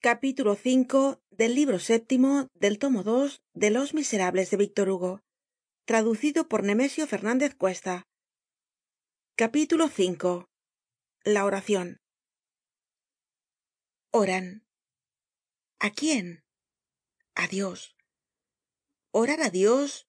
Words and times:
capítulo 0.00 0.54
v 0.54 1.18
del 1.30 1.56
libro 1.56 1.80
séptimo 1.80 2.48
del 2.54 2.78
tomo 2.78 3.02
dos 3.02 3.42
de 3.52 3.70
los 3.70 3.94
miserables 3.94 4.48
de 4.50 4.56
víctor 4.56 4.88
hugo 4.90 5.22
traducido 5.86 6.48
por 6.48 6.62
nemesio 6.62 7.08
fernandez 7.08 7.56
cuesta. 7.56 8.06
Capítulo 9.34 9.86
v 9.86 10.46
la 11.24 11.44
oracion 11.44 12.00
oran. 14.12 14.64
A 15.80 15.90
quién 15.90 16.44
a 17.34 17.48
dios. 17.48 17.96
Orar 19.10 19.42
á 19.42 19.50
dios 19.50 20.06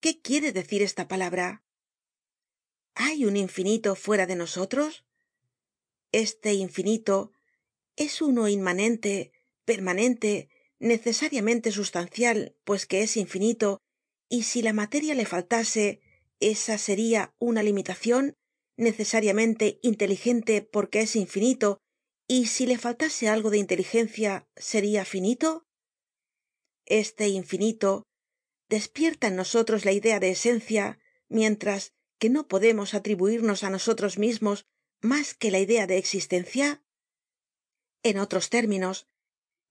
qué 0.00 0.20
quiere 0.20 0.52
decir 0.52 0.82
esta 0.82 1.08
palabra 1.08 1.64
hay 2.94 3.24
un 3.24 3.38
infinito 3.38 3.94
fuera 3.94 4.26
de 4.26 4.36
nosotros 4.36 5.06
este 6.12 6.52
infinito 6.52 7.32
es 8.02 8.20
uno 8.20 8.48
inmanente 8.48 9.32
permanente 9.64 10.48
necesariamente 10.78 11.70
sustancial 11.70 12.56
pues 12.64 12.86
que 12.86 13.02
es 13.02 13.16
infinito 13.16 13.80
y 14.28 14.42
si 14.42 14.62
la 14.62 14.72
materia 14.72 15.14
le 15.14 15.26
faltase 15.26 16.00
esa 16.40 16.78
seria 16.78 17.34
una 17.38 17.62
limitacion 17.62 18.34
necesariamente 18.76 19.78
inteligente 19.82 20.62
porque 20.62 21.00
es 21.00 21.14
infinito 21.14 21.78
y 22.26 22.46
si 22.46 22.66
le 22.66 22.78
faltase 22.78 23.28
algo 23.28 23.50
de 23.50 23.58
inteligencia 23.58 24.48
seria 24.56 25.04
finito 25.04 25.64
este 26.86 27.28
infinito 27.28 28.02
despierta 28.68 29.28
en 29.28 29.36
nosotros 29.36 29.84
la 29.84 29.92
idea 29.92 30.18
de 30.18 30.30
esencia 30.30 30.98
mientras 31.28 31.92
que 32.18 32.30
no 32.30 32.48
podemos 32.48 32.94
atribuirnos 32.94 33.62
á 33.62 33.70
nosotros 33.70 34.18
mismos 34.18 34.64
mas 35.00 35.34
que 35.34 35.52
la 35.52 35.60
idea 35.60 35.86
de 35.86 35.98
existencia 35.98 36.81
en 38.02 38.18
otros 38.18 38.50
términos 38.50 39.06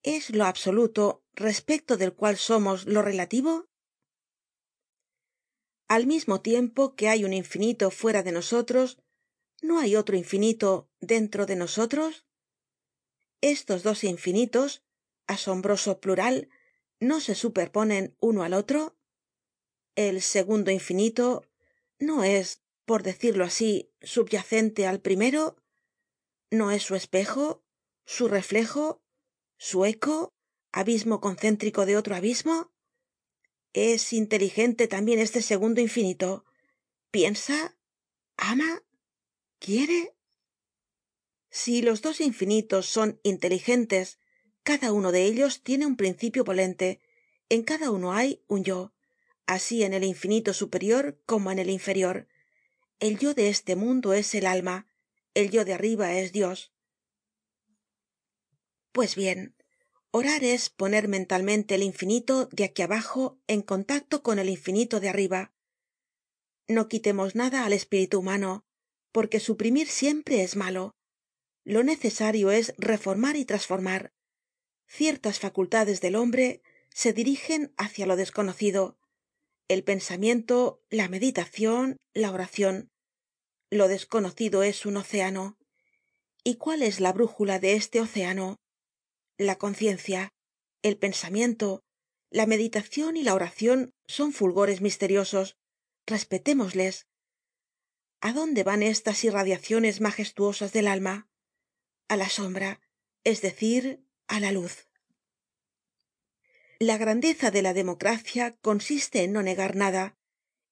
es 0.04 0.30
lo 0.30 0.46
absoluto 0.46 1.24
respecto 1.34 1.98
del 1.98 2.14
cual 2.14 2.38
somos 2.38 2.86
lo 2.86 3.02
relativo 3.02 3.68
al 5.88 6.08
mismo 6.08 6.42
tiempo 6.42 6.96
que 6.96 7.10
hay 7.10 7.24
un 7.24 7.34
infinito 7.34 7.92
fuera 7.92 8.24
de 8.24 8.32
nosotros 8.32 8.98
no 9.62 9.80
hay 9.80 9.96
otro 9.96 10.16
infinito 10.16 10.90
dentro 11.00 11.46
de 11.46 11.56
nosotros 11.56 12.26
estos 13.42 13.84
dos 13.84 14.04
infinitos 14.04 14.84
asombroso 15.28 16.00
plural 16.00 16.50
no 17.00 17.20
se 17.20 17.36
superponen 17.36 18.16
uno 18.20 18.44
al 18.44 18.54
otro 18.54 18.96
el 19.96 20.22
segundo 20.22 20.72
infinito 20.72 21.46
no 22.00 22.24
es 22.24 22.62
por 22.86 23.04
decirlo 23.04 23.44
asi 23.44 23.92
subyacente 24.02 24.88
al 24.88 25.02
primero 25.02 25.58
no 26.50 26.72
es 26.72 26.84
su 26.84 26.96
espejo 26.96 27.64
su 28.12 28.28
reflejo 28.28 29.02
su 29.58 29.86
eco 29.86 30.34
abismo 30.74 31.22
concéntrico 31.22 31.86
de 31.86 31.96
otro 31.96 32.14
abismo. 32.14 32.70
Es 33.72 34.12
inteligente 34.12 34.90
tambien 34.90 35.20
este 35.20 35.42
segundo 35.42 35.80
infinito. 35.80 36.44
Piensa 37.10 37.78
ama 38.36 38.84
quiere. 39.60 40.14
Si 41.50 41.82
los 41.82 42.02
dos 42.02 42.20
infinitos 42.20 42.86
son 42.86 43.18
inteligentes 43.24 44.20
cada 44.64 44.92
uno 44.92 45.14
de 45.14 45.24
ellos 45.24 45.64
tiene 45.64 45.86
un 45.86 45.96
principio 45.96 46.44
polente 46.44 47.00
en 47.48 47.64
cada 47.64 47.92
uno 47.92 48.12
hay 48.12 48.44
un 48.48 48.66
yo 48.66 48.94
asi 49.46 49.84
en 49.84 49.94
el 49.94 50.04
infinito 50.04 50.54
superior 50.54 51.18
como 51.26 51.50
en 51.50 51.60
el 51.60 51.70
inferior. 51.70 52.28
El 53.00 53.18
yo 53.20 53.34
de 53.34 53.48
este 53.48 53.78
mundo 53.78 54.12
es 54.12 54.36
el 54.36 54.48
alma 54.48 54.86
el 55.34 55.50
yo 55.50 55.64
de 55.64 55.74
arriba 55.74 56.12
es 56.16 56.34
dios 56.34 56.74
pues 58.92 59.16
bien 59.16 59.56
orar 60.12 60.44
es 60.44 60.70
poner 60.70 61.08
mentalmente 61.08 61.76
el 61.76 61.84
infinito 61.84 62.48
de 62.52 62.66
aquí 62.66 62.82
abajo 62.82 63.40
en 63.48 63.62
contacto 63.62 64.22
con 64.22 64.40
el 64.40 64.50
infinito 64.50 65.00
de 65.00 65.10
arriba. 65.10 65.54
No 66.68 66.90
quitemos 66.90 67.34
nada 67.36 67.66
al 67.66 67.74
espíritu 67.74 68.20
humano 68.20 68.66
porque 69.12 69.40
suprimir 69.40 69.88
siempre 69.88 70.44
es 70.44 70.56
malo. 70.56 70.92
Lo 71.64 71.84
necesario 71.84 72.52
es 72.52 72.74
reformar 72.78 73.36
y 73.38 73.46
trasformar 73.46 74.14
ciertas 74.86 75.40
facultades 75.40 76.02
del 76.02 76.16
hombre 76.16 76.62
se 76.90 77.14
dirigen 77.14 77.74
hácia 77.78 78.06
lo 78.06 78.18
desconocido. 78.18 78.98
El 79.70 79.84
pensamiento 79.84 80.84
la 80.90 81.08
meditacion 81.08 81.98
la 82.14 82.32
oracion 82.32 82.92
lo 83.70 83.88
desconocido 83.88 84.64
es 84.64 84.86
un 84.86 84.98
océano. 84.98 85.58
Y 86.44 86.56
cuál 86.56 86.82
es 86.82 87.00
la 87.00 87.14
brújula 87.14 87.60
de 87.60 87.74
este 87.76 88.02
océano 88.02 88.61
la 89.46 89.58
conciencia 89.58 90.34
el 90.82 90.98
pensamiento 90.98 91.84
la 92.32 92.46
meditacion 92.46 93.18
y 93.18 93.24
la 93.24 93.36
oracion 93.36 93.94
son 94.08 94.32
fulgores 94.32 94.80
misteriosos. 94.80 95.58
Respetémosles. 96.08 97.08
A 98.22 98.32
dónde 98.32 98.64
van 98.64 98.84
estas 98.84 99.24
irradiaciones 99.26 100.00
magestuosas 100.00 100.72
del 100.72 100.88
alma 100.88 101.28
a 102.08 102.16
la 102.16 102.30
sombra 102.30 102.80
es 103.26 103.42
decir 103.42 104.06
á 104.28 104.40
la 104.40 104.52
luz. 104.52 104.88
La 106.80 106.98
grandeza 106.98 107.52
de 107.52 107.62
la 107.62 107.74
democracia 107.74 108.56
consiste 108.62 109.24
en 109.24 109.34
no 109.34 109.44
negar 109.44 109.76
nada 109.76 110.18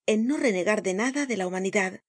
en 0.06 0.26
no 0.26 0.38
renegar 0.38 0.82
de 0.82 0.94
nada 0.96 1.26
de 1.28 1.38
la 1.38 1.46
humanidad. 1.46 2.02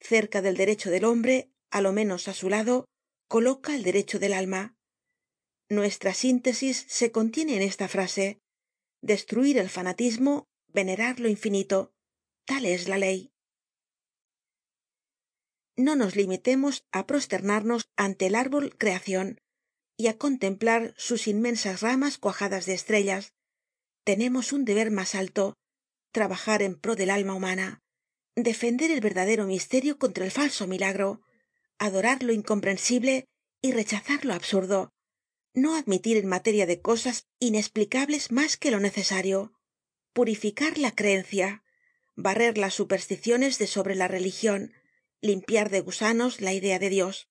Cerca 0.00 0.40
del 0.40 0.56
derecho 0.56 0.90
del 0.90 1.04
hombre 1.04 1.50
á 1.70 1.80
lo 1.80 1.92
menos 1.92 2.28
á 2.28 2.32
su 2.32 2.48
lado 2.48 2.86
coloca 3.26 3.74
el 3.74 3.82
derecho 3.82 4.18
del 4.18 4.32
alma 4.32 4.77
nuestra 5.68 6.14
síntesis 6.14 6.84
se 6.88 7.12
contiene 7.12 7.56
en 7.56 7.62
esta 7.62 7.88
frase 7.88 8.40
destruir 9.02 9.58
el 9.58 9.68
fanatismo 9.68 10.48
venerar 10.68 11.20
lo 11.20 11.28
infinito 11.28 11.92
tal 12.44 12.64
es 12.64 12.88
la 12.88 12.98
ley. 12.98 13.30
No 15.76 15.94
nos 15.94 16.16
limitemos 16.16 16.84
á 16.90 17.06
prosternarnos 17.06 17.88
ante 17.96 18.26
el 18.26 18.34
árbol 18.34 18.76
creacion 18.76 19.40
y 19.96 20.08
á 20.08 20.16
contemplar 20.16 20.94
sus 20.96 21.28
inmensas 21.28 21.82
ramas 21.82 22.18
cuajadas 22.18 22.66
de 22.66 22.74
estrellas. 22.74 23.34
Tenemos 24.04 24.52
un 24.52 24.64
deber 24.64 24.90
mas 24.90 25.14
alto 25.14 25.54
trabajar 26.12 26.62
en 26.62 26.74
pro 26.74 26.96
del 26.96 27.10
alma 27.10 27.34
humana 27.34 27.82
defender 28.42 28.90
el 28.90 29.00
verdadero 29.00 29.46
misterio 29.46 29.98
contra 29.98 30.24
el 30.24 30.30
falso 30.30 30.66
milagro 30.66 31.22
adorar 31.78 32.22
lo 32.22 32.32
incomprensible 32.32 33.24
y 33.62 33.72
rechazar 33.72 34.24
lo 34.24 34.34
absurdo 34.34 34.90
no 35.60 35.74
admitir 35.76 36.16
en 36.16 36.26
materia 36.26 36.66
de 36.66 36.80
cosas 36.80 37.26
inesplicables 37.38 38.32
mas 38.32 38.56
que 38.56 38.70
lo 38.70 38.80
necesario. 38.80 39.52
Purificar 40.12 40.78
la 40.78 40.92
creencia. 40.92 41.62
Barrer 42.16 42.58
las 42.58 42.74
supersticiones 42.74 43.58
de 43.58 43.66
sobre 43.66 43.94
la 43.94 44.08
religion 44.08 44.72
limpiar 45.20 45.70
de 45.70 45.80
gusanos 45.80 46.40
la 46.40 46.52
idea 46.52 46.78
de 46.78 46.90
dios 46.90 47.28